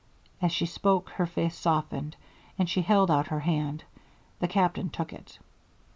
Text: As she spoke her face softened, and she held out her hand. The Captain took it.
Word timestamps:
As 0.41 0.51
she 0.51 0.65
spoke 0.65 1.11
her 1.11 1.27
face 1.27 1.55
softened, 1.55 2.15
and 2.57 2.67
she 2.67 2.81
held 2.81 3.11
out 3.11 3.27
her 3.27 3.41
hand. 3.41 3.83
The 4.39 4.47
Captain 4.47 4.89
took 4.89 5.13
it. 5.13 5.37